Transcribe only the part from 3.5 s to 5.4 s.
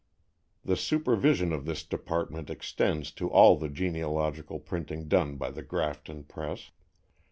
the genealogical printing done